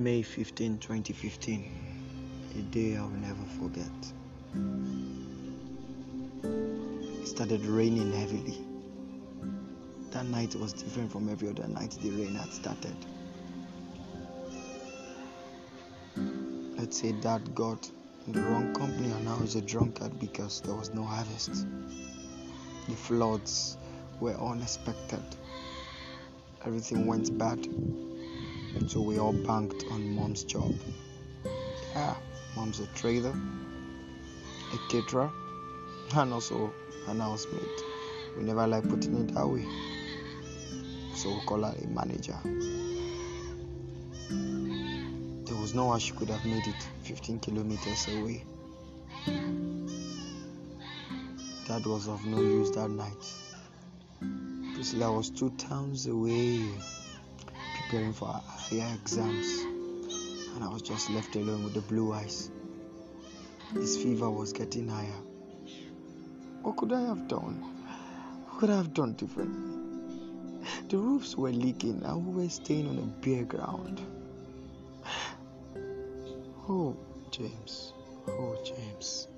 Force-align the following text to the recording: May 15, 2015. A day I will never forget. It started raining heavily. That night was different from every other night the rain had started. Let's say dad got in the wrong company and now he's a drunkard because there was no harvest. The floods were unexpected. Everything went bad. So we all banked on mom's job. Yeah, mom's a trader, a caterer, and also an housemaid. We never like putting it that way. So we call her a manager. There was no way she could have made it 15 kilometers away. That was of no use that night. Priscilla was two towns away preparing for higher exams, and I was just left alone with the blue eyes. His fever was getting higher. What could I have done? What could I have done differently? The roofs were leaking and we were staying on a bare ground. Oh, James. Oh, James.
May 0.00 0.22
15, 0.22 0.78
2015. 0.78 1.70
A 2.56 2.62
day 2.72 2.96
I 2.96 3.02
will 3.02 3.10
never 3.10 3.44
forget. 3.60 3.84
It 7.20 7.28
started 7.28 7.66
raining 7.66 8.10
heavily. 8.10 8.56
That 10.12 10.24
night 10.24 10.54
was 10.54 10.72
different 10.72 11.12
from 11.12 11.28
every 11.28 11.50
other 11.50 11.68
night 11.68 11.98
the 12.00 12.08
rain 12.12 12.34
had 12.34 12.50
started. 12.50 12.96
Let's 16.78 16.98
say 16.98 17.12
dad 17.12 17.54
got 17.54 17.90
in 18.26 18.32
the 18.32 18.40
wrong 18.40 18.72
company 18.72 19.10
and 19.10 19.26
now 19.26 19.36
he's 19.36 19.56
a 19.56 19.60
drunkard 19.60 20.18
because 20.18 20.62
there 20.62 20.74
was 20.74 20.94
no 20.94 21.04
harvest. 21.04 21.66
The 22.88 22.96
floods 22.96 23.76
were 24.18 24.40
unexpected. 24.40 25.24
Everything 26.64 27.04
went 27.04 27.36
bad. 27.36 27.68
So 28.90 29.00
we 29.00 29.18
all 29.18 29.32
banked 29.32 29.84
on 29.90 30.16
mom's 30.16 30.42
job. 30.44 30.72
Yeah, 31.94 32.16
mom's 32.56 32.80
a 32.80 32.86
trader, 32.88 33.32
a 34.72 34.78
caterer, 34.90 35.30
and 36.16 36.32
also 36.32 36.72
an 37.06 37.20
housemaid. 37.20 37.68
We 38.36 38.42
never 38.42 38.66
like 38.66 38.88
putting 38.88 39.14
it 39.14 39.34
that 39.34 39.46
way. 39.46 39.64
So 41.14 41.30
we 41.30 41.40
call 41.46 41.62
her 41.62 41.74
a 41.76 41.86
manager. 41.86 42.36
There 45.46 45.56
was 45.56 45.72
no 45.74 45.86
way 45.90 45.98
she 45.98 46.12
could 46.12 46.30
have 46.30 46.44
made 46.44 46.66
it 46.66 46.82
15 47.02 47.38
kilometers 47.40 48.08
away. 48.08 48.44
That 51.66 51.86
was 51.86 52.08
of 52.08 52.24
no 52.24 52.40
use 52.40 52.70
that 52.72 52.90
night. 52.90 53.34
Priscilla 54.74 55.12
was 55.12 55.30
two 55.30 55.50
towns 55.50 56.06
away 56.06 56.72
preparing 57.82 58.12
for 58.12 58.26
higher 58.26 58.94
exams, 58.94 59.62
and 60.54 60.62
I 60.62 60.68
was 60.68 60.82
just 60.82 61.10
left 61.10 61.34
alone 61.36 61.64
with 61.64 61.74
the 61.74 61.80
blue 61.80 62.12
eyes. 62.12 62.50
His 63.72 63.96
fever 63.96 64.30
was 64.30 64.52
getting 64.52 64.88
higher. 64.88 65.20
What 66.62 66.76
could 66.76 66.92
I 66.92 67.00
have 67.00 67.28
done? 67.28 67.62
What 68.46 68.60
could 68.60 68.70
I 68.70 68.76
have 68.76 68.92
done 68.92 69.14
differently? 69.14 69.78
The 70.88 70.98
roofs 70.98 71.36
were 71.36 71.52
leaking 71.52 72.02
and 72.04 72.26
we 72.26 72.42
were 72.42 72.50
staying 72.50 72.88
on 72.88 72.98
a 72.98 73.06
bare 73.24 73.44
ground. 73.44 74.00
Oh, 76.68 76.96
James. 77.30 77.94
Oh, 78.28 78.56
James. 78.64 79.28